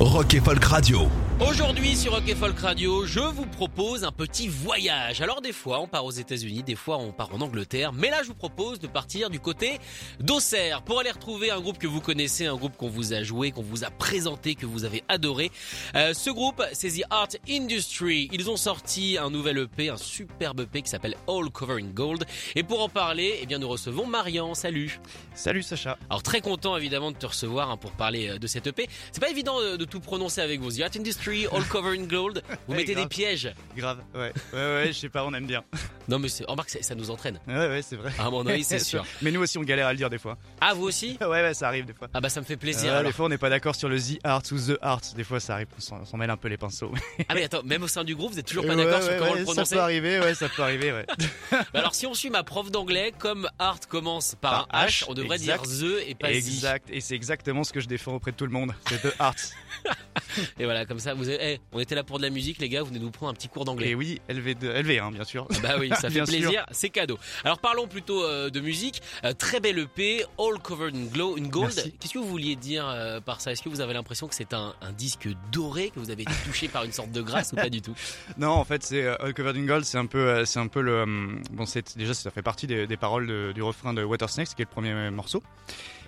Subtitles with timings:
[0.00, 1.08] Rock et Folk Radio.
[1.40, 5.20] Aujourd'hui sur Rock et Folk Radio, je vous propose un petit voyage.
[5.20, 8.22] Alors des fois on part aux États-Unis, des fois on part en Angleterre, mais là
[8.22, 9.78] je vous propose de partir du côté
[10.18, 13.52] d'Auxerre pour aller retrouver un groupe que vous connaissez, un groupe qu'on vous a joué,
[13.52, 15.52] qu'on vous a présenté, que vous avez adoré.
[15.94, 18.28] Euh, ce groupe, c'est The Art Industry.
[18.32, 22.24] Ils ont sorti un nouvel EP, un superbe EP qui s'appelle All Covering Gold.
[22.56, 24.54] Et pour en parler, eh bien nous recevons Marian.
[24.54, 25.00] Salut.
[25.34, 25.98] Salut Sacha.
[26.10, 28.88] Alors très content évidemment de te recevoir hein, pour parler euh, de cette EP.
[29.12, 30.70] C'est pas évident euh, de, de tout prononcer avec vous.
[30.72, 32.42] The Art Industry, All Covered in Gold.
[32.66, 33.52] Vous Ouais, mettez des pièges.
[33.76, 34.32] Grave, ouais.
[34.52, 35.64] Ouais, ouais, je sais pas, on aime bien.
[36.08, 37.38] Non mais remarque, ça, ça nous entraîne.
[37.46, 38.10] Ouais, ouais, c'est vrai.
[38.18, 39.04] À mon avis, c'est sûr.
[39.20, 40.38] Mais nous aussi, on galère à le dire des fois.
[40.58, 42.08] Ah vous aussi Ouais, ouais, ça arrive des fois.
[42.14, 42.90] Ah bah ça me fait plaisir.
[42.94, 45.02] Euh, des fois, on n'est pas d'accord sur le The Art ou The Art.
[45.14, 46.90] Des fois, ça arrive, on s'en- mêle un peu les pinceaux.
[47.28, 49.18] Ah mais attends, même au sein du groupe, vous êtes toujours pas d'accord ouais, sur
[49.18, 51.04] comment le Ça prononcer peut arriver, ouais, ça peut arriver, ouais.
[51.50, 55.00] Bah Alors si on suit ma prof d'anglais, comme art commence par, Par un H,
[55.00, 55.62] H, on devrait exact.
[55.66, 56.36] dire the et pas the.
[56.36, 56.88] exact.
[56.90, 58.72] Et c'est exactement ce que je défends auprès de tout le monde.
[58.88, 59.34] C'est The Art.
[60.58, 62.68] Et voilà, comme ça, vous avez, eh, on était là pour de la musique, les
[62.68, 63.90] gars, vous venez nous prendre un petit cours d'anglais.
[63.90, 65.48] Et oui, LV2, LV1, bien sûr.
[65.62, 67.18] Bah oui, ça fait plaisir, c'est cadeau.
[67.44, 69.02] Alors parlons plutôt euh, de musique.
[69.24, 71.74] Euh, très belle EP, All Covered in Glow, in Gold.
[71.98, 73.52] Qu'est-ce que vous vouliez dire euh, par ça?
[73.52, 76.32] Est-ce que vous avez l'impression que c'est un, un disque doré, que vous avez été
[76.44, 77.94] touché par une sorte de grâce ou pas du tout?
[78.38, 81.02] Non, en fait, c'est All Covered in Gold, c'est un peu, c'est un peu le.
[81.02, 84.28] hum, bon, c'est déjà, ça fait partie des, des paroles de- du refrain de Water
[84.30, 85.42] Snakes, qui est le premier morceau.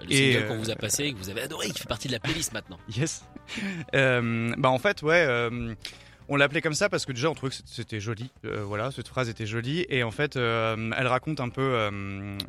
[0.02, 2.12] Le Et, qu'on vous a passé et que vous avez adoré, qui fait partie de
[2.12, 2.78] la playlist maintenant.
[2.96, 3.22] Yes.
[3.94, 5.24] Euh, bah en fait, ouais.
[5.26, 5.74] euh,
[6.28, 9.08] on l'appelait comme ça parce que déjà on trouvait que c'était joli, Euh, voilà, cette
[9.08, 11.90] phrase était jolie et en fait elle raconte un peu,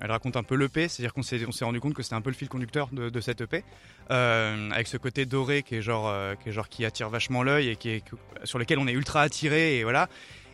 [0.02, 2.22] elle raconte un peu l'EP, c'est-à-dire qu'on s'est on s'est rendu compte que c'était un
[2.22, 3.64] peu le fil conducteur de, cette EP,
[4.10, 8.04] avec ce côté doré qui qui est genre qui attire vachement l'œil et qui est
[8.44, 10.10] sur lequel on est ultra attiré et voilà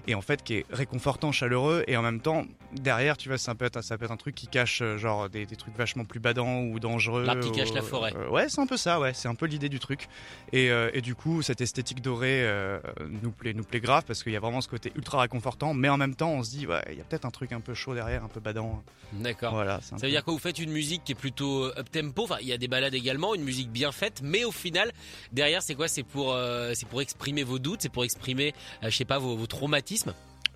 [0.08, 3.56] et en fait qui est réconfortant, chaleureux et en même temps derrière tu vois ça
[3.56, 6.06] peut être ça peut être un truc qui cache euh, genre des, des trucs vachement
[6.06, 7.24] plus badants ou dangereux.
[7.26, 8.14] L'arbre qui cache la ou- forêt.
[8.16, 10.08] euh, ouais c'est un peu ça ouais c'est un peu l'idée du truc
[10.54, 12.80] et, euh, et du coup cette esthétique dorée euh,
[13.22, 15.90] nous plaît nous plaît grave parce qu'il y a vraiment ce côté ultra réconfortant mais
[15.90, 17.74] en même temps on se dit ouais il y a peut-être un truc un peu
[17.74, 19.54] chaud derrière un peu badant D'accord.
[19.54, 22.24] voilà Ça veut peu- dire que vous faites une musique qui est plutôt up tempo.
[22.26, 24.92] Enfin, il y a des balades également, une musique bien faite, mais au final,
[25.32, 25.88] derrière, c'est quoi?
[25.88, 28.54] C'est pour, euh, c'est pour exprimer vos doutes, c'est pour exprimer,
[28.84, 29.97] euh, je sais pas, vos, vos traumatismes?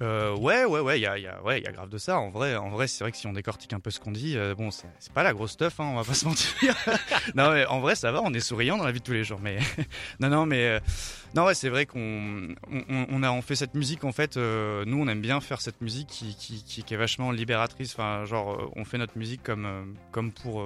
[0.02, 2.20] Euh, ouais, ouais, ouais, il y a, grave de ça.
[2.20, 4.36] En vrai, en vrai, c'est vrai que si on décortique un peu ce qu'on dit,
[4.36, 6.76] euh, bon, c'est pas la grosse stuff, hein, on va pas se mentir.
[7.36, 9.24] non, mais en vrai, ça va, on est souriant dans la vie de tous les
[9.24, 9.40] jours.
[9.44, 9.60] Mais
[10.20, 10.80] non, non, mais euh,
[11.36, 12.00] non, ouais, c'est vrai qu'on
[12.72, 14.38] on, on- on a on fait cette musique en fait.
[14.38, 17.94] nous, on aime bien faire cette musique qui, qui, qui, est vachement libératrice.
[17.94, 20.64] Enfin, genre, on fait notre musique comme comme pour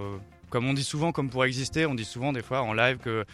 [0.49, 1.85] comme on dit souvent, comme pour exister.
[1.85, 3.25] On dit souvent des fois en live que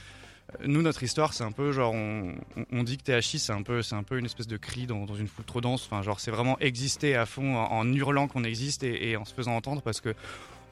[0.65, 3.95] nous, notre histoire, c'est un peu genre, on, dit que THI, c'est un peu, c'est
[3.95, 5.87] un peu une espèce de cri dans, une foule trop dense.
[5.89, 9.55] Enfin, genre, c'est vraiment exister à fond en, hurlant qu'on existe et en se faisant
[9.55, 10.13] entendre parce que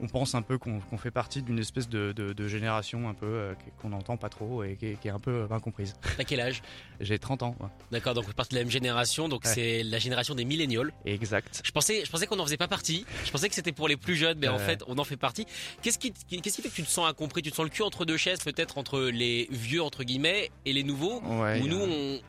[0.02, 3.26] on pense un peu qu'on fait partie d'une espèce de, de- de génération un peu
[3.26, 5.94] euh, qu'on n'entend pas trop et qui est, qui est un peu euh, incomprise.
[6.18, 6.62] T'as quel âge?
[7.00, 7.68] J'ai 30 ans, ouais.
[7.92, 9.52] D'accord, donc vous partez de la même génération, donc Ouais.
[9.54, 10.92] c'est la génération des millénials.
[11.06, 11.62] exact.
[11.64, 13.06] Je pensais, je pensais qu'on n'en faisait pas partie.
[13.26, 14.66] Je pensais que c'était pour les plus jeunes, mais en Ouais.
[14.66, 15.46] fait, on en fait partie.
[15.82, 17.42] Qu'est-ce qui, qu'est-ce qui fait que tu te sens incompris?
[17.42, 20.74] Tu te sens le cul entre deux chaises, peut-être entre les vieux entre guillemets et
[20.74, 21.22] les nouveaux?
[21.22, 22.20] Ouais, nous, on,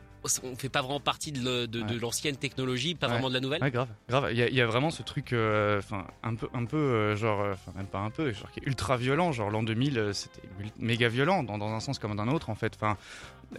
[0.43, 1.99] on fait pas vraiment partie de, Ouais.
[1.99, 3.13] l'ancienne technologie, pas Ouais.
[3.13, 3.61] vraiment de la nouvelle.
[3.61, 4.27] Ouais, grave, grave.
[4.31, 6.77] Il y a, il y a vraiment ce truc, euh, enfin, un peu, un peu,
[6.77, 9.31] euh, genre, euh, enfin, même pas un peu, genre, qui est ultra violent.
[9.31, 10.41] Genre, l'an 2000, euh, c'était
[10.79, 12.73] méga violent, dans, dans un sens comme dans un autre, en fait.
[12.75, 12.97] Enfin,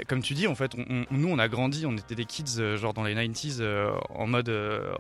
[0.09, 2.45] comme tu dis, en fait, on- on- nous, on a grandi, on était des kids,
[2.59, 4.51] euh, genre, dans les 90s, euh, en mode,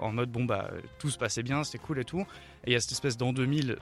[0.01, 2.21] en mode, bon, bah, tout se passait bien, c'était cool et tout.
[2.65, 3.77] Et il y a cette espèce d'an 2000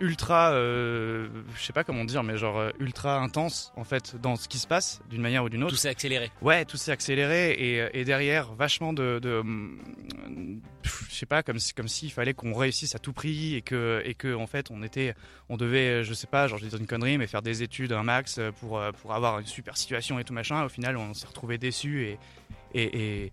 [0.00, 4.36] ultra, euh, je sais pas comment dire, mais genre euh, ultra intense en fait dans
[4.36, 5.72] ce qui se passe d'une manière ou d'une autre.
[5.72, 6.30] Tout s'est accéléré.
[6.42, 9.20] Ouais, tout s'est accéléré et, et derrière vachement de,
[10.82, 14.02] je sais pas comme si, comme s'il fallait qu'on réussisse à tout prix et que
[14.04, 15.14] et que en fait on était
[15.48, 18.02] on devait je sais pas genre je dire une connerie mais faire des études un
[18.02, 20.64] max pour euh, pour avoir une super situation et tout machin.
[20.64, 22.18] Au final on s'est retrouvé et
[22.74, 23.32] et, et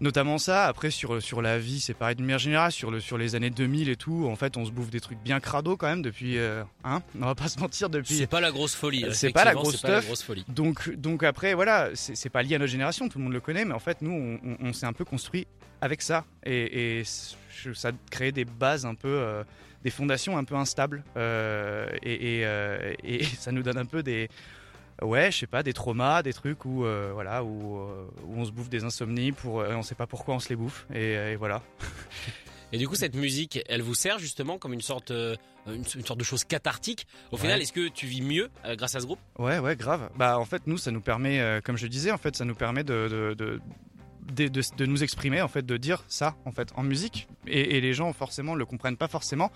[0.00, 3.18] notamment ça après sur sur la vie c'est pareil d'une manière générale sur le sur
[3.18, 5.86] les années 2000 et tout en fait on se bouffe des trucs bien crado quand
[5.88, 9.04] même depuis euh, hein on va pas se mentir depuis C'est pas la grosse folie.
[9.12, 10.06] C'est pas la grosse c'est pas la stuff.
[10.06, 10.44] grosse folie.
[10.48, 13.64] donc, donc après, voilà, c'est pas lié à notre génération, tout le monde le connaît,
[13.64, 15.46] mais en fait, nous, on, on- on s'est un peu construit
[15.80, 16.24] avec ça.
[16.44, 19.44] Et, ça crée des bases un peu, euh,
[19.84, 24.02] des fondations un peu instables euh, et, et, euh, et ça nous donne un peu
[24.02, 24.28] des
[25.02, 28.44] ouais je sais pas des traumas des trucs où euh, voilà où, euh, où on
[28.44, 31.12] se bouffe des insomnies pour euh, on sait pas pourquoi on se les bouffe et,
[31.14, 31.62] et voilà
[32.72, 35.34] Et du coup, cette musique, elle vous sert justement comme une sorte, euh,
[35.66, 37.04] une, une sorte de chose cathartique.
[37.32, 37.62] Au final, Ouais.
[37.64, 39.18] est-ce que tu vis mieux euh, grâce à ce groupe?
[39.40, 40.08] Ouais, ouais, grave.
[40.14, 42.54] Bah, en fait, nous, ça nous permet, euh, comme je disais, en fait, ça nous
[42.54, 43.60] permet de, de, de,
[44.30, 47.28] de, nous exprimer, en fait, de dire ça, en fait, en musique.
[47.46, 49.50] Et, les gens, forcément, le comprennent pas forcément,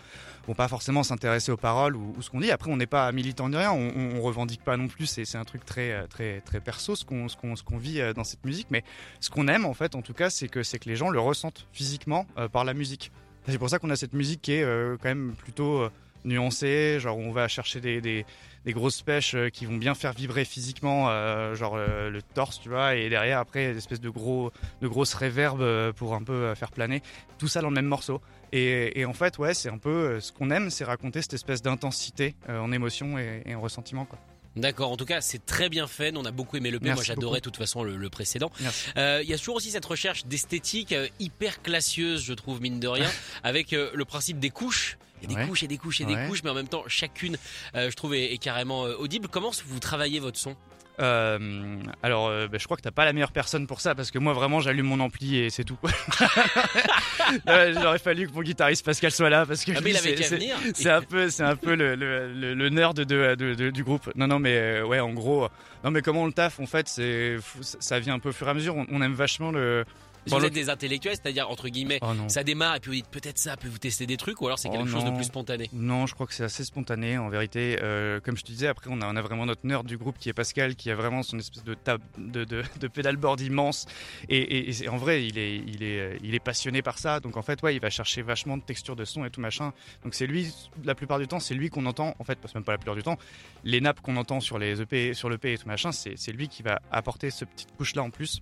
[0.47, 2.51] vont pas forcément s'intéresser aux paroles ou, ou ce qu'on dit.
[2.51, 5.07] Après, on n'est pas militant ni rien, on, on revendique pas non plus.
[5.07, 8.25] C'est, un truc très, euh, très, très perso, ce qu'on, ce qu'on, vit euh, dans
[8.25, 8.69] cette musique.
[8.71, 8.85] Mais
[9.21, 11.21] ce qu'on aime, en fait, en tout cas, c'est que, c'est que les gens le
[11.21, 13.13] ressentent physiquement euh, par la musique.
[13.47, 15.87] C'est pour ça qu'on a cette musique qui est quand même plutôt
[16.25, 18.25] nuancée, genre on va chercher des, des,
[18.65, 22.61] des grosses pêches euh, qui vont bien faire vibrer physiquement, euh, genre euh, le torse,
[22.61, 26.55] tu vois, et derrière après des espèces de gros, de grosses réverbes pour un peu
[26.55, 27.03] faire planer.
[27.39, 28.21] Tout ça dans le même morceau.
[28.53, 31.63] Et, et en fait, ouais, c'est un peu ce qu'on aime, c'est raconter cette espèce
[31.63, 34.19] d'intensité euh, en émotion et, et en ressentiment, quoi.
[34.57, 36.13] D'accord, en tout cas, c'est très bien fait.
[36.17, 36.93] On a beaucoup aimé le P.
[36.93, 38.53] Moi, j'adorais de toute façon le, le précédent.
[38.97, 42.79] Euh, Il y a toujours aussi cette recherche d'esthétique euh, hyper classieuse, je trouve, mine
[42.79, 43.11] de rien,
[43.43, 44.97] avec euh, le principe des couches.
[45.25, 45.49] Il y a des Ouais.
[45.49, 46.27] couches et des couches et des Ouais.
[46.29, 47.37] couches, mais en même temps, chacune,
[47.75, 49.29] euh, je trouve, est, est carrément euh, audible.
[49.29, 50.55] Comment vous travaillez votre son?
[51.01, 54.13] Euh, alors, euh, bah, je crois que t'as pas la meilleure personne pour ça parce
[54.13, 55.77] que moi vraiment j'allume mon ampli et c'est tout.
[57.47, 60.89] aurait fallu que mon guitariste Pascal soit là parce que Ah, mais il avait c'est-
[60.91, 64.11] un peu, c'est un peu le, le, le, le nerd de, de- de- du groupe.
[64.15, 65.49] Non, non, mais ouais, en gros,
[65.85, 68.47] non, mais comment on le taffe en fait, c'est, ça- vient un peu au fur
[68.49, 68.75] et à mesure.
[68.77, 69.85] On, on aime vachement le.
[70.27, 73.09] Vous le- êtes des intellectuels, c'est-à-dire entre guillemets, Oh ça démarre et puis vous dites
[73.11, 75.25] peut-être ça, puis vous testez des trucs, ou alors c'est quelque Oh chose de plus
[75.25, 75.69] spontané.
[75.75, 77.77] Non, je crois que c'est assez spontané en vérité.
[77.83, 80.17] Euh, comme je te disais, après on a, on a vraiment notre nerd du groupe
[80.19, 83.85] qui est Pascal, qui a vraiment son espèce de tab, de, de, de pédalboard immense.
[84.31, 87.21] Et, et- en vrai, il est, il, est, euh, il est passionné par ça.
[87.21, 89.75] Donc en fait, ouais, il va chercher vachement de texture de son et tout machin.
[90.05, 90.51] Donc c'est lui,
[90.85, 92.15] la plupart du temps, c'est lui qu'on entend.
[92.19, 93.19] En fait, parce que même pas la plupart du temps,
[93.63, 96.49] les nappes qu'on entend sur les EP, sur l'EP et tout machin, c'est c'est lui
[96.49, 98.41] qui va apporter ce petite couche là en plus.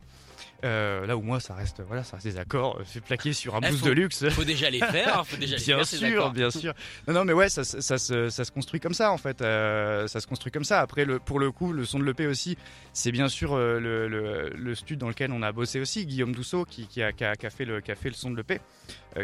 [0.64, 3.54] Euh, là où moi, ça reste, voilà, ça reste des accords euh, fait plaquer sur
[3.56, 4.28] un Eh, boost faut- de luxe.
[4.30, 6.72] Faut déjà les faire, faut déjà les Bien faire, sûr, bien sûr.
[7.08, 9.42] Non, non, mais ouais, ça, ça, ça se, ça se construit comme ça en fait.
[9.42, 10.80] Euh, ça se construit comme ça.
[10.80, 12.56] Après, le, pour le coup, le son de l'EP aussi,
[12.92, 16.32] c'est bien sûr euh, le, le, le studio dans lequel on a bossé aussi, Guillaume
[16.34, 18.30] Dousseau, qui, qui, a, qui, a, qui a fait le, qui a fait le son
[18.30, 18.60] de l'EP,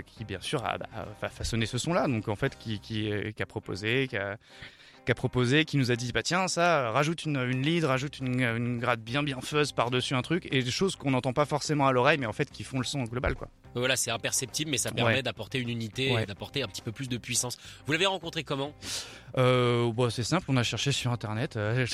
[0.07, 0.87] qui bien sûr a, bah,
[1.23, 2.07] a façonné ce son-là.
[2.09, 4.37] Donc en fait, qui, qui, qui a proposé, qui a,
[5.09, 8.43] qui a proposé, qui nous a dit bah tiens ça rajoute une, lead, rajoute une,
[8.43, 11.47] une grade bien bien fuzz par dessus un truc et des choses qu'on n'entend pas
[11.47, 13.49] forcément à l'oreille mais en fait qui font le son global quoi.
[13.75, 15.23] Voilà, c'est imperceptible, mais ça permet Ouais.
[15.23, 17.57] d'apporter une unité, et d'apporter un petit peu plus de puissance.
[17.87, 18.73] Vous l'avez rencontré comment?
[19.37, 21.57] Euh, bon, c'est simple, on a cherché sur internet.
[21.57, 21.87] euh,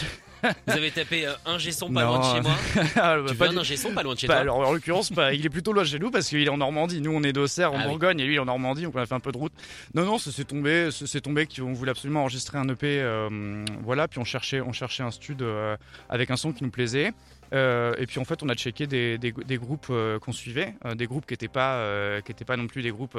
[0.67, 2.17] Vous avez tapé euh, un son pas Non.
[2.17, 2.55] loin de chez moi.
[2.97, 4.41] Ah, bah, Tu pas veux du- un ingé son pas loin de chez Bah, toi?
[4.43, 6.59] alors en l'occurrence, bah, il est plutôt loin de chez nous parce qu'il est en
[6.59, 7.01] Normandie.
[7.01, 7.89] Nous, on est d'Auxerre en Ah oui.
[7.89, 8.83] Bourgogne et lui, il est en Normandie.
[8.83, 9.53] Donc on a fait un peu de route.
[9.95, 10.91] Non, non, ça s'est tombé.
[11.23, 13.01] tombé qu'on voulait absolument enregistrer un EP.
[13.01, 15.77] euh, voilà, puis on cherchait, on cherchait un stud euh,
[16.09, 17.13] avec un son qui nous plaisait.
[17.55, 20.75] Euh, et puis en fait, on a checké des, des, des groupes euh, qu'on suivait,
[20.85, 23.19] euh, des groupes qui n'étaient pas, qui étaient pas non plus des groupes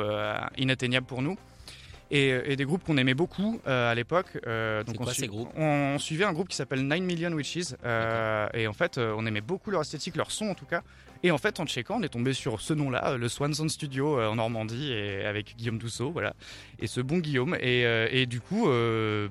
[0.58, 1.38] inatteignables pour nous.
[2.12, 4.28] Et, et des groupes qu'on aimait beaucoup à l'époque.
[4.36, 5.50] Donc on, quoi sui- ces groupes?
[5.58, 7.74] on suivait un groupe qui s'appelle 9 Million Witches.
[8.54, 10.84] et en fait, on aimait beaucoup leur esthétique, leur son en tout cas.
[11.26, 14.20] Et en fait, en checkant, on est tombé sur ce nom-là, euh, le Swanson Studio
[14.20, 16.36] euh, en Normandie, et avec Guillaume Dousseau, voilà.
[16.78, 17.56] Et ce bon Guillaume.
[17.56, 18.68] Et, euh, du coup,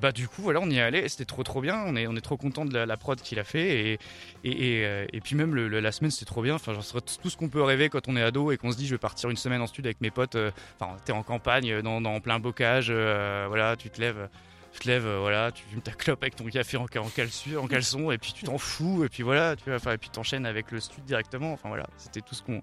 [0.01, 1.09] bah du coup, voilà, on y est allé.
[1.09, 1.85] C'était trop trop bien.
[1.87, 4.01] On est on est trop content de la, prod qu'il a fait.
[4.43, 6.57] Et puis même la semaine, c'était trop bien.
[6.57, 6.85] Enfin, genre,
[7.23, 8.99] tout ce qu'on peut rêver quand on est ado et qu'on se dit, je vais
[8.99, 10.37] partir une semaine en studio avec mes potes.
[10.81, 12.91] Enfin, t'es en campagne, dans, plein bocage.
[12.91, 14.29] voilà, tu te lèves.
[14.75, 17.67] Tu te lèves, euh, voilà, tu fumes ta clope avec ton café en, calsu- en
[17.69, 20.73] caleçon, et puis tu t'en fous, et puis voilà, tu vois, et puis t'enchaînes avec
[20.73, 21.53] le studio directement.
[21.53, 22.61] Enfin voilà, c'était tout ce qu'on,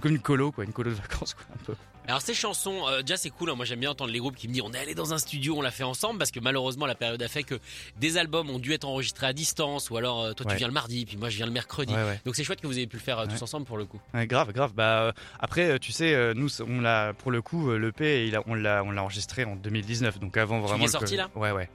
[0.00, 1.74] comme une colo, quoi, une colo de vacances, quoi, un peu.
[2.08, 3.54] Alors ces chansons, euh, déjà c'est cool, hein.
[3.54, 5.54] moi j'aime bien entendre les groupes qui me disent on est allé dans un studio,
[5.56, 7.60] on l'a fait ensemble, parce que malheureusement la période a fait que
[8.00, 10.72] des albums ont dû être enregistrés à distance, ou alors euh, toi tu viens le
[10.72, 11.94] mardi, puis moi je viens le mercredi.
[11.94, 12.20] Ouais, ouais.
[12.24, 14.00] Donc c'est chouette que vous ayez pu le faire euh, tous ensemble pour le coup.
[14.14, 14.72] Grave, grave.
[14.74, 18.54] Bah euh, après, tu sais, nous, on l'a pour le coup, l'EP, il a- on
[18.54, 20.78] l'a, on l'a enregistré en 2019, donc avant vraiment.
[20.78, 21.30] l'es le sorti, là?
[21.36, 21.68] Ouais, ouais.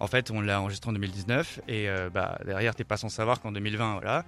[0.00, 3.52] En fait, on l'a enregistré en 2019 et bah derrière, t'es pas sans savoir qu'en
[3.52, 4.26] 2020, voilà.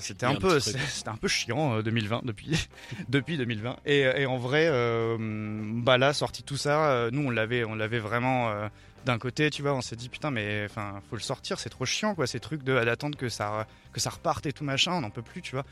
[0.00, 2.68] C'était un un peu, c'était un peu chiant euh, 2020 depuis
[3.08, 3.76] depuis 2020.
[3.86, 7.74] Et, et en vrai, euh, bah là, sorti tout ça, euh, nous on l'avait, on
[7.74, 8.68] l'avait vraiment euh,
[9.04, 11.84] d'un côté, tu vois, on s'est dit putain, mais enfin, faut le sortir, c'est trop
[11.84, 15.00] chiant quoi, ces trucs de d'attendre que ça que ça reparte et tout machin, on
[15.00, 15.64] n'en peut plus, tu vois.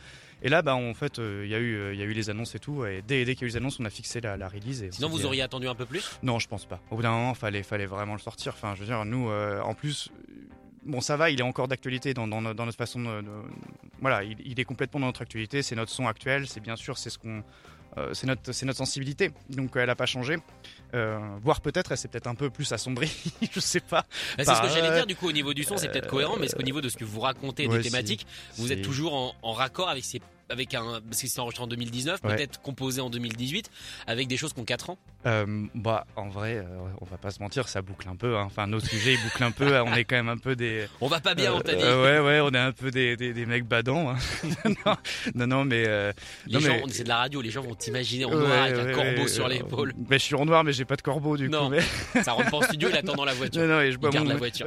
[0.42, 2.12] Et là, bah en fait, euh, il y a eu, euh, il y a eu
[2.12, 3.90] les annonces et tout, et dès, dès qu'il y a eu les annonces, on a
[3.90, 4.82] fixé la, la release.
[4.82, 6.18] Et Sinon vous dit, euh, auriez attendu un peu plus?
[6.22, 6.78] Non, je pense pas.
[6.90, 8.52] Au bout d'un moment, fallait, fallait vraiment le sortir.
[8.54, 10.32] Enfin, je veux dire, nous, euh, en plus, euh,
[10.86, 13.28] bon, ça va, il est encore d'actualité dans, dans, no- dans notre façon de, de-
[14.00, 15.62] voilà, il, il est complètement dans notre actualité.
[15.62, 16.46] C'est notre son actuel.
[16.48, 17.42] C'est bien sûr, c'est ce qu'on,
[17.98, 19.30] euh, c'est notre, notre sensibilité.
[19.50, 20.36] Donc elle a pas changé.
[20.94, 23.12] Euh, voire peut-être, elle s'est peut-être un peu plus assombrie.
[23.52, 24.06] je sais pas.
[24.38, 25.06] Bah, c'est ce que j'allais dire.
[25.06, 26.96] Du coup, au niveau du son, c'est peut-être cohérent, mais est-ce qu'au niveau de ce
[26.96, 28.26] que vous racontez ouais, des thématiques,
[28.56, 31.66] vous êtes toujours en, en raccord avec ces avec un parce que c'est enregistré en
[31.66, 32.36] 2019, Ouais.
[32.36, 33.70] peut-être composé en 2018,
[34.06, 34.98] avec des choses qui ont 4 ans.
[35.26, 36.64] Euh, bah, en vrai, euh,
[37.00, 38.36] on va pas se mentir, ça boucle un peu.
[38.36, 38.44] hein.
[38.46, 39.76] Enfin, nos sujets, bouclent un peu.
[39.80, 40.86] on est quand même un peu des.
[41.00, 41.82] On va pas bien, on t'a dit.
[41.82, 44.10] Euh, ouais, ouais, on est un peu des, des, des mecs badants.
[44.10, 44.16] hein.
[44.86, 44.96] non,
[45.34, 45.82] non, non, mais.
[46.46, 48.62] les non, gens, mais- c'est de la radio, les gens vont t'imaginer en Ouais, noir
[48.62, 49.92] avec un corbeau sur l'épaule.
[49.96, 51.64] Ben, je suis en noir, mais j'ai pas de corbeau du Non.
[51.64, 51.70] coup.
[52.14, 52.22] Mais...
[52.22, 53.62] Ça rentre pas en studio, il attend dans la voiture.
[53.62, 54.66] non, non, et je bois garde mon- la voiture.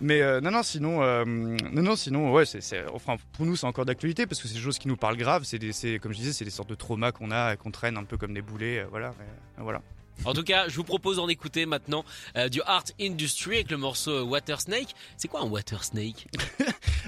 [0.00, 3.83] Mais non, non, sinon, non, non, sinon, ouais, c'est, c'est- enfin, pour nous, c'est encore
[3.84, 5.42] d'actualité parce que c'est des choses qui nous parlent grave.
[5.44, 7.96] C'est, des, c'est comme je disais, c'est des sortes de traumas qu'on a, qu'on traîne
[7.96, 9.12] un peu comme des boulets, euh, voilà.
[9.18, 9.80] mais, euh, voilà.
[10.24, 12.04] En tout cas, je vous propose d'en écouter maintenant
[12.36, 14.94] euh, du Art Industry avec le morceau Water Snake.
[15.16, 16.28] C'est quoi un Water Snake?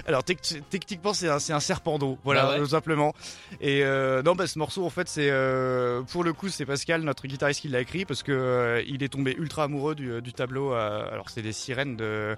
[0.05, 3.13] Alors tec- techniquement c'est un, c'est un serpent d'eau, voilà Ah ouais tout simplement.
[3.61, 7.01] Et euh, non bah ce morceau en fait c'est euh, pour le coup c'est Pascal
[7.01, 10.73] notre guitariste qui l'a écrit parce que il est tombé ultra amoureux du, du tableau.
[10.73, 12.35] alors c'est des sirènes de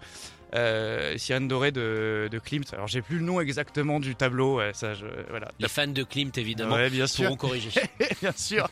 [0.56, 2.64] euh, sirènes dorées de, de Klimt.
[2.74, 5.52] Alors j'ai plus le nom exactement du tableau, ça je voilà.
[5.60, 7.26] Les fans de Klimt, évidemment, Ouais, bien sûr.
[7.26, 7.70] pourront corriger.
[8.22, 8.68] bien sûr.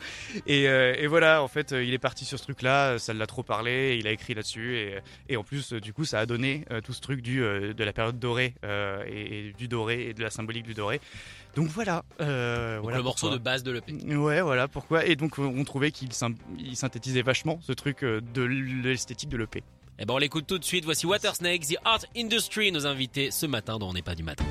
[0.46, 3.26] Et, euh, et voilà, en fait, euh, il est parti sur ce truc-là, ça l'a
[3.26, 6.26] trop parlé, il a écrit là-dessus, et, et en plus, euh, du coup, ça a
[6.26, 10.14] donné tout ce truc du, de la période dorée, euh, et, et du doré, et
[10.14, 11.00] de la symbolique du doré.
[11.56, 12.04] Donc voilà.
[12.18, 12.28] Donc
[12.82, 13.92] voilà le morceau de base de l'EP.
[14.16, 15.04] Ouais, voilà pourquoi.
[15.06, 19.62] Et donc, on trouvait qu'il synthétisait vachement ce truc de l'esthétique de l'EP.
[19.98, 20.84] Eh ben on l'écoute tout de suite.
[20.84, 24.22] Voici Water Snake, The Art Industry, nos invités ce matin dans On n'est pas du
[24.22, 24.44] matin.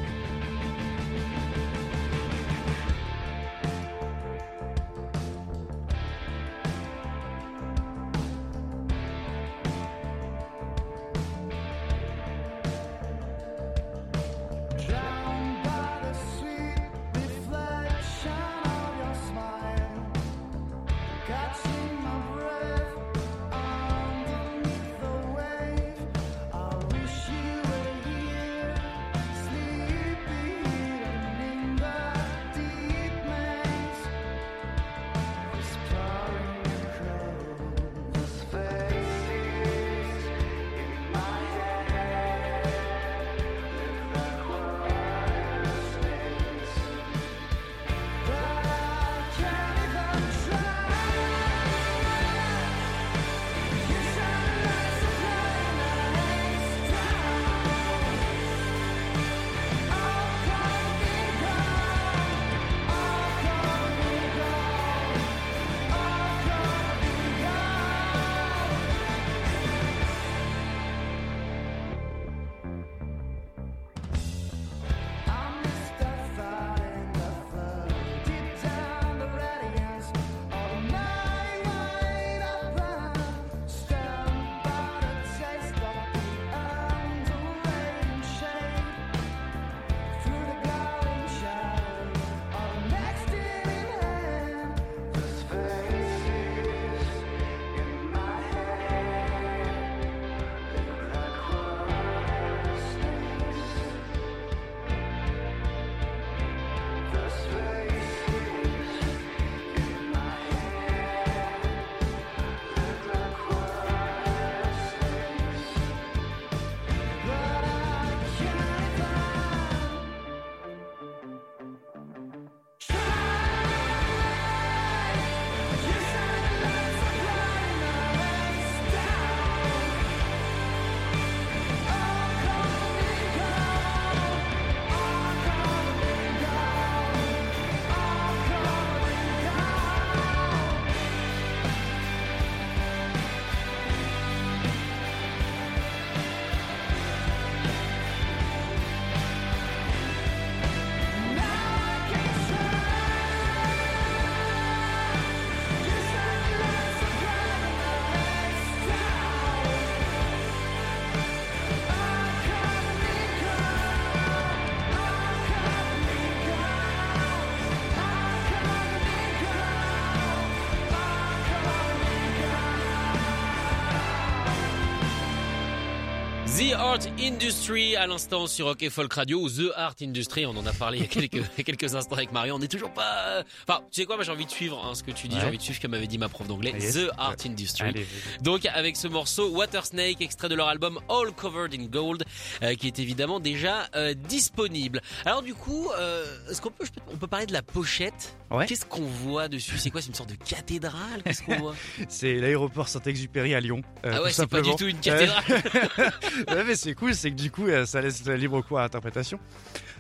[176.87, 180.55] The Art Industry à l'instant sur Rock et Folk Radio ou The Art Industry on
[180.55, 182.55] en a parlé il y a quelques, il y a quelques instants avec Marion.
[182.55, 185.01] On n'est toujours pas enfin tu sais quoi moi j'ai envie de suivre hein, ce
[185.01, 185.35] que tu dis.
[185.35, 185.41] Ouais.
[185.41, 186.73] j'ai envie de suivre comme m'avait dit ma prof d'anglais.
[186.79, 186.93] Yes.
[186.93, 188.07] The Art Industry Allez,
[188.41, 192.23] donc avec ce morceau Water Snake extrait de leur album All Covered in Gold
[192.61, 195.01] euh, qui est évidemment déjà euh, disponible.
[195.25, 198.35] Alors du coup euh, est-ce qu'on peut peux- on peut parler de la pochette?
[198.51, 198.65] Ouais.
[198.65, 199.77] qu'est-ce qu'on voit dessus?
[199.77, 201.21] C'est quoi c'est une sorte de cathédrale?
[201.25, 201.75] Qu'est-ce qu'on voit?
[202.07, 203.81] C'est l'aéroport Saint-Exupéry à Lyon.
[204.05, 205.43] euh, ah ouais c'est pas du tout une cathédrale.
[206.47, 209.39] Ouais, mais c'est cool, c'est que du coup, euh, ça laisse libre cours à l'interprétation.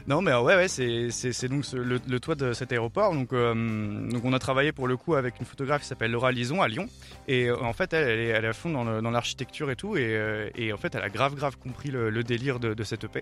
[0.07, 3.13] Non, mais euh, ouais, ouais, c'est donc le, toit de cet aéroport.
[3.13, 6.31] Donc, euh, donc, on a travaillé pour le coup avec une photographe qui s'appelle Laura
[6.31, 6.87] Lison à Lyon.
[7.27, 9.97] Et en fait, elle, est, à fond dans l'architecture et tout.
[9.97, 13.21] Et, en fait, elle a grave, grave compris le, délire de, cette EP.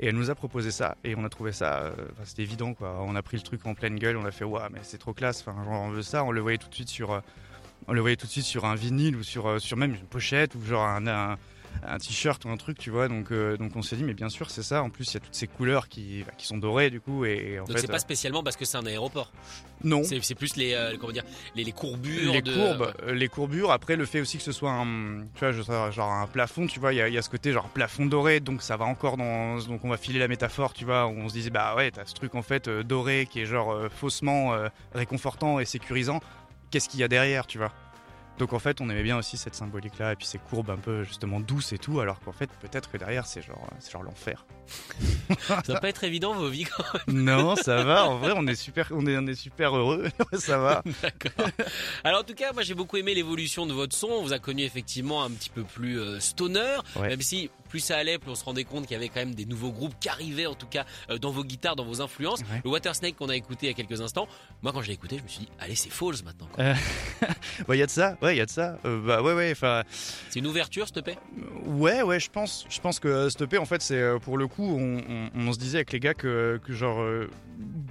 [0.00, 0.96] Et elle nous a proposé ça.
[1.04, 1.92] Et on a trouvé ça, euh,
[2.24, 2.96] c'était évident, quoi.
[3.02, 4.16] On a pris le truc en pleine gueule.
[4.16, 5.44] On a fait, waouh, mais c'est trop classe.
[5.46, 6.24] Enfin, genre, on veut ça.
[6.24, 7.12] On le voyait tout de suite sur.
[7.12, 7.20] euh,
[7.88, 10.54] on le voyait tout de suite sur un vinyle ou sur, sur même une pochette
[10.54, 11.36] ou genre un,
[11.86, 13.08] un t-shirt ou un truc, tu vois.
[13.08, 14.82] Donc, euh, donc on s'est dit, mais bien sûr, c'est ça.
[14.82, 17.24] En plus, il y a toutes ces couleurs qui, bah, qui sont dorées, du coup.
[17.24, 19.30] Et, en donc c'est pas euh, spécialement parce que c'est un aéroport
[19.84, 20.04] non.
[20.04, 21.24] c'est c'est plus les euh, comment dire
[21.56, 23.72] les, les courbures Les de- courbes, les courbures.
[23.72, 26.92] Après, le fait aussi que ce soit un, tu vois, genre un plafond, tu vois,
[26.92, 29.58] il y, a- y a ce côté genre plafond doré, donc ça va encore dans,
[29.66, 32.04] donc on va filer la métaphore, tu vois, où on se disait bah ouais, t'as
[32.04, 34.54] ce truc en fait doré qui est genre faussement
[34.94, 36.20] réconfortant et sécurisant.
[36.70, 37.72] Qu'est-ce qu'il y a derrière, tu vois?
[38.38, 41.04] Donc en fait, on aimait bien aussi cette symbolique-là et puis ces courbes un peu
[41.04, 44.02] justement douces et tout, alors qu'en fait, peut-être que derrière, c'est genre, euh, c'est genre
[44.02, 44.44] l'enfer.
[45.46, 48.06] ça va pas être évident vos vies quand non, ça va.
[48.06, 50.08] En vrai, on est super, on est, on est super heureux.
[50.34, 50.82] ça va.
[50.84, 51.48] même d'accord
[52.04, 54.38] alors en tout cas moi j'ai beaucoup aimé l'évolution de votre son on vous a
[54.38, 57.08] connu effectivement un petit peu plus euh, stoner Ouais.
[57.08, 59.34] même si plus ça allait plus on se rendait compte qu'il y avait quand même
[59.34, 62.40] des nouveaux groupes qui arrivaient en tout cas euh, dans vos guitares dans vos influences
[62.40, 62.60] Ouais.
[62.64, 64.26] le Water Snake qu'on a écouté il y a quelques instants
[64.62, 66.48] moi quand je l'ai écouté je me suis dit allez c'est Falls maintenant.
[67.68, 68.16] Ouais, il y a de ça.
[68.22, 68.78] Ouais, il y a de ça.
[68.84, 69.50] Euh, bah ouais, ouais.
[69.50, 69.82] Enfin.
[70.30, 71.18] c'est une ouverture s'il te plaît?
[71.66, 72.64] Ouais, ouais, je pense.
[72.70, 75.30] Je pense que euh, cette EP, en fait, c'est euh, pour le coup, on, on-
[75.48, 77.28] on se disait avec les gars que, que genre, euh,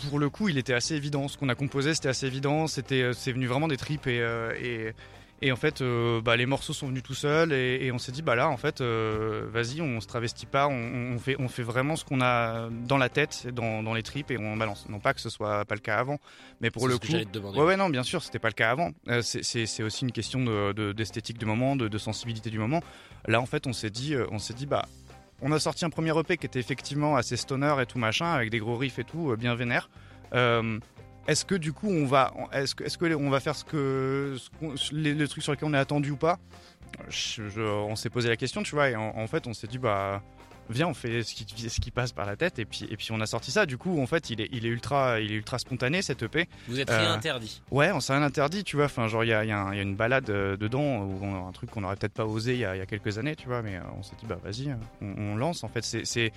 [0.09, 1.27] pour le coup, il était assez évident.
[1.27, 2.67] Ce qu'on a composé, c'était assez évident.
[2.67, 4.93] C'était, euh, c'est venu vraiment des tripes et euh, et,
[5.41, 8.12] et en fait, euh, bah, les morceaux sont venus tout seuls et, et on s'est
[8.12, 11.48] dit, bah là, en fait, euh, vas-y, on se travestit pas, on, on fait, on
[11.48, 14.88] fait vraiment ce qu'on a dans la tête, dans, dans les tripes et on balance.
[14.89, 16.19] Non pas que ce soit pas le cas avant,
[16.62, 18.50] mais pour le ce que coup, j'allais te Ouais, ouais, non, bien sûr, c'était pas
[18.50, 18.91] le cas avant.
[19.07, 22.81] Euh, c'est- aussi une question de- de- d'esthétique du moment, de, de sensibilité du moment.
[23.27, 24.86] Là, en fait, on s'est dit, euh, on s'est dit, bah,
[25.41, 28.51] on a sorti un premier EP qui était effectivement assez stoner et tout machin, avec
[28.51, 29.89] des gros riffs et tout, bien vénère.
[31.27, 34.38] Est-ce que du coup, on va, est-ce que, on va faire ce que,
[34.75, 34.96] sur
[35.51, 36.40] lesquels on est attendu ou pas?
[37.07, 40.22] On s'est posé la question, tu vois, et en fait, on s'est dit, bah.
[40.72, 43.10] Viens, on fait ce qui, ce qui passe par la tête et puis, et puis
[43.12, 43.66] on a sorti ça.
[43.66, 46.48] Du coup, en fait, il est, il est ultra, il est ultra spontané cette EP.
[46.68, 48.86] vous êtes Euh, rien interdit Ouais, on s'est rien interdit, tu vois.
[48.86, 51.48] Enfin, genre, il y a, y a y a une balade euh, dedans, où on,
[51.48, 53.62] un truc qu'on aurait peut-être pas osé il y, y a quelques années, tu vois.
[53.62, 55.64] Mais euh, on s'est dit, bah vas-y, euh, on, on lance.
[55.64, 56.31] En fait, c'est-.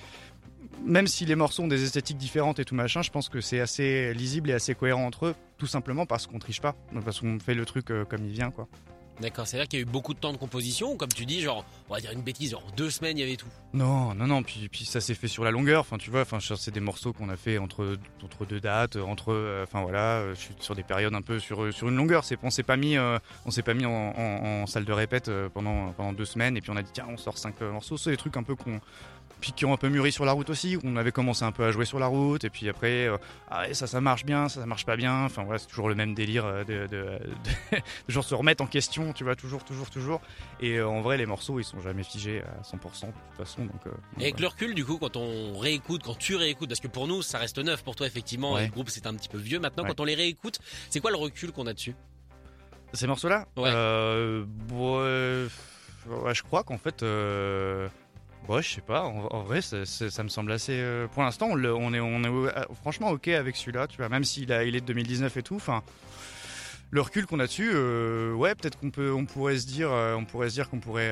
[0.85, 3.61] Même si les morceaux ont des esthétiques différentes et tout machin, je pense que c'est
[3.61, 7.39] assez lisible et assez cohérent entre eux, tout simplement parce qu'on triche pas, parce qu'on
[7.39, 8.67] fait le truc euh, comme il vient, quoi.
[9.21, 11.25] D'accord c'est à dire qu'il y a eu beaucoup de temps de composition comme tu
[11.27, 13.47] dis genre on va dire une bêtise genre en deux semaines il y avait tout
[13.73, 14.43] Non, non, non.
[14.43, 15.81] Puis, ça s'est fait sur la longueur.
[15.81, 16.21] Enfin, tu vois.
[16.23, 17.97] Enfin, c'est des morceaux qu'on a fait entre
[18.49, 19.33] deux dates, entre.
[19.33, 20.19] euh, Enfin voilà.
[20.21, 22.23] euh, Je suis sur des périodes un peu sur une longueur.
[22.43, 23.19] On s'est pas mis euh,
[23.65, 26.83] pas mis en, salle de répète euh, pendant pendant deux semaines et puis on a
[26.83, 27.97] dit tiens on sort cinq euh, morceaux.
[27.97, 28.81] C'est des trucs un peu qu'on
[29.41, 30.79] puis qui ont un peu mûri sur la route aussi.
[30.85, 33.17] On avait commencé un peu à jouer sur la route et puis après euh,
[33.51, 35.25] ah ça ça marche bien, ça ça marche pas bien.
[35.25, 37.19] Enfin voilà c'est toujours le même délire euh, de, de, de,
[37.77, 39.13] de genre se remettre en question.
[39.13, 40.21] Tu vois toujours toujours toujours.
[40.61, 43.63] Et euh, en vrai les morceaux ils sont jamais figés à 100% de toute façon.
[43.65, 46.69] Donc, euh, donc, Et avec le recul, du coup, quand on réécoute, quand tu réécoutes,
[46.69, 48.67] parce que pour nous, ça reste neuf, pour toi, effectivement, Ouais.
[48.67, 49.89] le groupe, c'est un petit peu vieux maintenant, Ouais.
[49.91, 50.59] quand on les réécoute,
[50.91, 51.95] c'est quoi le recul qu'on a dessus?
[52.93, 53.47] Ces morceaux-là?
[53.57, 53.71] Ouais.
[53.73, 57.03] Euh, bon, ouais, je crois qu'en fait.
[58.49, 59.03] Ouais, je sais pas.
[59.05, 60.75] En, vrai, ça me semble assez.
[60.75, 61.69] euh, pour l'instant, on, est,
[62.01, 64.09] on est euh, franchement OK avec celui-là, tu vois.
[64.09, 65.57] Même s'il il est de 2019 et tout.
[65.57, 65.83] Enfin.
[66.91, 70.25] Le recul qu'on a dessus, euh, ouais, peut-être qu'on peut, on pourrait se dire, on
[70.25, 71.11] pourrait se dire qu'on pourrait,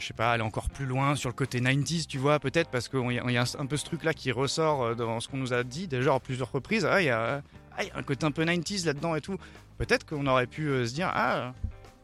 [0.00, 2.88] je sais pas, aller encore plus loin sur le côté 90s, tu vois, peut-être parce
[2.88, 5.86] qu'il y, a- un, peu ce truc-là qui ressort dans ce qu'on nous a dit
[5.86, 6.84] déjà à plusieurs reprises.
[6.84, 7.40] Ah, il y a,
[7.76, 9.36] ah, il y a un côté un peu 90s là-dedans et tout.
[9.78, 11.52] Peut-être qu'on aurait pu se dire, ah,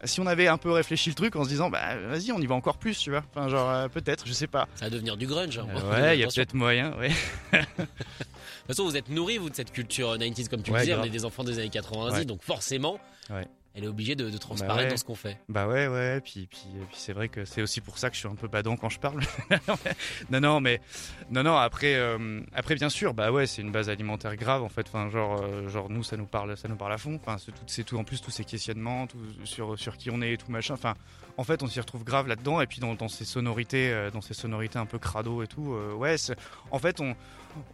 [0.05, 2.47] si on avait un peu réfléchi le truc en se disant, bah vas-y, on y
[2.47, 3.25] va encore plus, tu vois.
[3.35, 4.69] Enfin, genre, euh, peut-être, je sais pas.
[4.77, 5.59] Ça va devenir du grunge.
[5.59, 5.67] hein.
[5.75, 7.11] Euh, ouais, il y a peut-être moyen, ouais.
[7.53, 10.95] De toute façon, vous êtes nourris, vous, de cette culture 90s, comme tu Ouais, disais,
[10.95, 12.25] on est des enfants des années 90, Ouais.
[12.27, 12.99] donc forcément.
[13.31, 13.47] Ouais.
[13.79, 14.91] Elle est obligée de, de transparaître Bah ouais.
[14.91, 15.39] dans ce qu'on fait.
[15.49, 18.19] Bah ouais, ouais, puis, puis, puis c'est vrai que c'est aussi pour ça que je
[18.21, 19.21] suis un peu badant quand je parle.
[20.31, 20.81] non, non, mais
[21.31, 21.57] non, non.
[21.57, 24.87] Après, euh, après, bien sûr, bah ouais, c'est une base alimentaire grave en fait.
[24.89, 27.21] Enfin, genre, euh, genre nous, ça nous parle, ça nous parle à fond.
[27.25, 27.37] Enfin,
[27.67, 30.51] c'est tout, en plus tous ces questionnements, tout sur sur qui on est et tout
[30.51, 30.75] machin.
[30.75, 30.95] Enfin,
[31.37, 32.61] en fait, on s'y retrouve grave là-dedans.
[32.61, 35.73] Et puis dans, dans ces sonorités, euh, dans ces sonorités un peu crado et tout.
[35.73, 36.17] euh, ouais,
[36.73, 37.15] en fait, on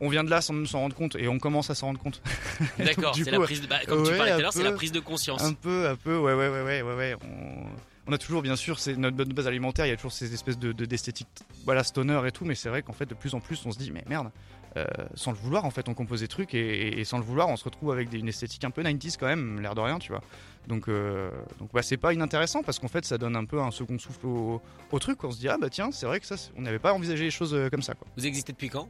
[0.00, 2.00] on vient de là sans même s'en rendre compte et on commence à s'en rendre
[2.00, 2.22] compte.
[2.78, 4.92] D'accord, c'est la prise de, bah, comme tu parlais tout à l'heure, c'est la prise
[4.92, 5.42] de conscience.
[5.42, 7.16] Un peu, un peu, ouais, ouais, ouais, ouais, ouais, ouais.
[7.24, 7.66] On,
[8.06, 9.86] on a toujours, bien sûr, c'est notre bonne base alimentaire.
[9.86, 11.28] Il y a toujours ces espèces de de- d'esthétique,
[11.64, 12.44] voilà, stoner et tout.
[12.44, 14.30] Mais c'est vrai qu'en fait, de plus en plus, on se dit, mais merde,
[14.76, 14.84] euh,
[15.14, 16.58] sans le vouloir, en fait, on compose des trucs et,
[16.88, 19.16] et- et sans le vouloir, on se retrouve avec des- une esthétique un peu 90s
[19.18, 20.22] quand même, l'air de rien, tu vois.
[20.66, 23.70] Donc, euh, donc, bah, c'est pas inintéressant parce qu'en fait, ça donne un peu un
[23.70, 25.22] second souffle au, au truc.
[25.24, 27.30] On se dit, ah bah tiens, c'est vrai que ça, on n'avait pas envisagé les
[27.30, 28.06] choses euh, comme ça, quoi.
[28.16, 28.88] Vous existez depuis quand?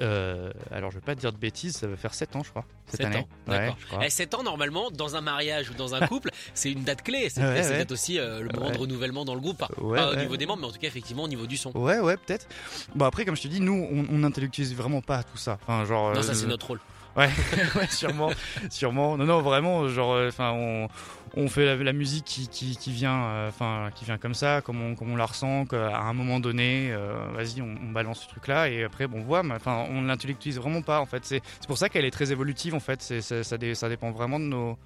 [0.00, 2.50] Euh, alors, je vais pas te dire de bêtises, ça va faire 7 ans, je
[2.50, 3.16] crois, cette 7 année.
[3.16, 3.76] ans, Ouais, d'accord.
[3.80, 4.06] je crois.
[4.06, 7.28] Eh, 7 ans, normalement, dans un mariage ou dans un couple, c'est une date clé.
[7.30, 7.62] C'est Ouais, ouais.
[7.68, 8.72] peut-être aussi euh, le moment Ouais.
[8.74, 9.58] de renouvellement dans le groupe.
[9.58, 10.22] Pas, Ouais, pas au ouais.
[10.22, 11.76] niveau des membres, mais en tout cas, effectivement, au niveau du son.
[11.76, 12.46] Ouais, ouais, peut-être.
[12.94, 15.58] Bon, après, comme je te dis, nous, on, on intellectualise vraiment pas tout ça.
[15.62, 16.12] Enfin, genre.
[16.12, 16.80] Non, euh, ça, c'est notre rôle.
[17.74, 18.30] Ouais, sûrement,
[18.70, 19.16] sûrement.
[19.16, 20.88] Non, non, vraiment, genre, euh, enfin, on,
[21.34, 24.94] on fait la, musique qui, qui, vient, euh, enfin, qui vient comme ça, comme on,
[24.94, 28.84] comme on la ressent, qu'à un moment donné, euh, vas-y, on, balance ce truc-là, et
[28.84, 31.24] après, bon, on voit, mais enfin, on l'intellectualise vraiment pas, en fait.
[31.24, 33.02] C'est, pour ça qu'elle est très évolutive, en fait.
[33.02, 34.78] C'est- ça, ça dépend vraiment de nos,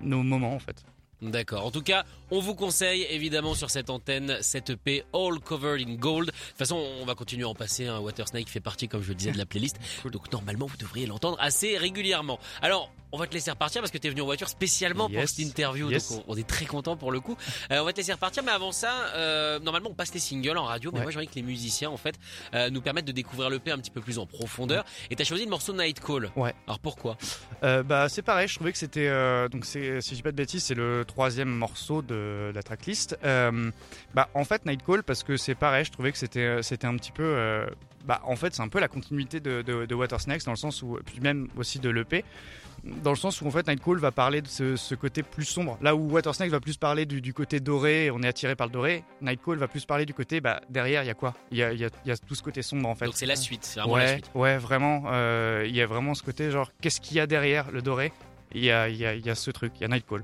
[0.00, 0.82] nos moments, en fait.
[1.30, 1.64] D'accord.
[1.66, 5.94] En tout cas, on vous conseille évidemment sur cette antenne cette EP All Covered in
[5.94, 6.26] Gold.
[6.28, 7.86] De toute façon, on va continuer à en passer.
[7.86, 9.76] Un Watersnake fait partie, comme je le disais, de la playlist.
[10.12, 12.38] Donc normalement, vous devriez l'entendre assez régulièrement.
[12.62, 15.28] Alors, on va te laisser repartir parce que tu es venu en voiture spécialement pour
[15.28, 15.88] cette interview.
[15.88, 16.10] Yes.
[16.10, 17.36] Donc on, on est très content pour le coup.
[17.70, 20.58] Euh, on va te laisser repartir, mais avant ça, euh, normalement, on passe les singles
[20.58, 20.90] en radio.
[20.90, 21.04] Mais Ouais.
[21.04, 22.16] moi, j'ai envie que les musiciens, en fait,
[22.54, 24.84] euh, nous permettent de découvrir l'EP un petit peu plus en profondeur.
[25.10, 26.32] Et tu as choisi le morceau Night Call.
[26.34, 26.52] Ouais.
[26.66, 27.16] Alors pourquoi?
[27.62, 29.08] Bah c'est pareil, je trouvais que c'était
[29.48, 33.16] donc si je dis pas de bêtises, c'est le troisième morceau de la tracklist.
[33.24, 33.70] Euh,
[34.14, 36.96] bah en fait Nightcall parce que c'est pareil, je trouvais que c'était euh, c'était un
[36.96, 37.66] petit peu euh,
[38.04, 40.56] bah en fait c'est un peu la continuité de, de, de Water Snakes dans le
[40.56, 42.24] sens où puis même aussi de l'EP
[42.82, 45.78] dans le sens où en fait Nightcall va parler de ce, ce côté plus sombre.
[45.80, 48.66] Là où Water Snakes va plus parler du, du côté doré, on est attiré par
[48.66, 49.04] le doré.
[49.22, 51.32] Nightcall va plus parler du côté bah derrière il y a quoi?
[51.52, 53.06] Il y a, il y, a, il y a tout ce côté sombre en fait.
[53.06, 53.64] Donc c'est la suite.
[53.64, 54.30] C'est vraiment la Ouais, suite.
[54.34, 55.04] ouais, vraiment.
[55.06, 58.12] euh, Il y a vraiment ce côté genre, qu'est-ce qu'il y a derrière le doré?
[58.52, 60.22] Il y a, il y, a, il y a ce truc, il y a Nightcall.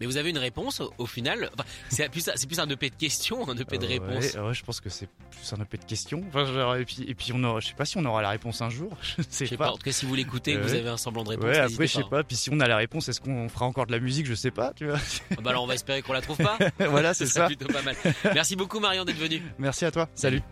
[0.00, 3.48] Mais vous avez une réponse au, final Enfin, C'est plus, plus un EP de questions,
[3.48, 4.34] un EP de Euh, réponses.
[4.34, 6.24] ouais, ouais, je pense que c'est plus un peu de questions.
[6.28, 8.30] Enfin, genre, et puis, et puis on aura, je sais pas si on aura la
[8.30, 8.96] réponse un jour.
[9.18, 9.66] Je sais Je sais pas.
[9.66, 9.70] pas.
[9.72, 11.44] En tout cas, si vous l'écoutez, vous avez un semblant de réponse.
[11.46, 12.22] Ouais, après, je sais pas.
[12.24, 14.50] Puis si on a la réponse, est-ce qu'on fera encore de la musique Je sais
[14.50, 14.98] pas, tu vois.
[15.32, 16.58] Ah Bah alors, on va espérer qu'on la trouve pas.
[16.88, 17.46] voilà, Ce c'est ça.
[17.46, 17.96] plutôt pas mal.
[18.34, 19.42] Merci beaucoup, Marion, d'être venu.
[19.58, 20.08] Merci à toi.
[20.14, 20.42] Salut.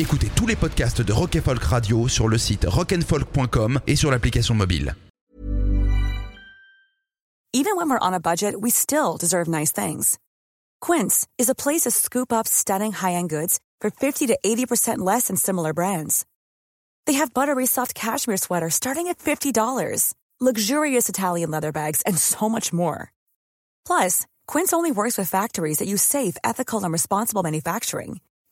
[0.00, 4.54] Écoutez tous les podcasts de Rock Folk Radio sur le site rockandfolk.com et sur l'application
[4.54, 4.94] mobile.
[7.52, 10.16] Even when we're on a budget, we still deserve nice things.
[10.80, 15.26] Quince is a place to scoop up stunning high-end goods for 50 to 80% less
[15.26, 16.24] than similar brands.
[17.04, 22.48] They have buttery soft cashmere sweaters starting at $50, luxurious Italian leather bags, and so
[22.48, 23.12] much more.
[23.86, 28.20] Plus, Quince only works with factories that use safe, ethical, and responsible manufacturing.